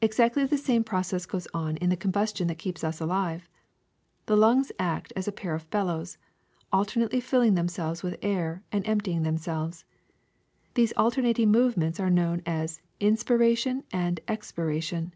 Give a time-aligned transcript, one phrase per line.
[0.00, 3.50] Exactly the same process goes on in the combustion that keeps us alive.
[4.24, 6.16] The lungs act as a pair of bellows,
[6.72, 9.84] alternately filling themselves with air and emptying themselves.
[10.72, 15.12] These alternating movements are known as inspira tion and expiration.